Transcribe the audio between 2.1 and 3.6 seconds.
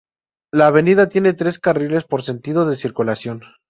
sentido de circulación.